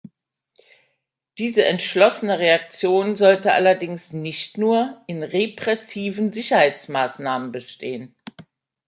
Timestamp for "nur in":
4.57-5.21